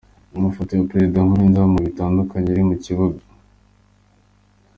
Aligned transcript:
Amafoto 0.37 0.71
ya 0.73 0.87
Perezida 0.91 1.25
Nkurunziza 1.25 1.63
mu 1.71 1.75
bihe 1.77 1.87
bitandukanye 1.89 2.47
ari 2.49 2.63
mu 2.69 2.75
kibuga. 2.83 3.19